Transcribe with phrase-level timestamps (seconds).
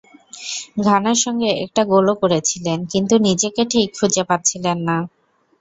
[0.85, 4.97] ঘানার সঙ্গে একটা গোলও করেছিলেন, কিন্তু নিজেকে ঠিক খুঁজে পাচ্ছিলেন না।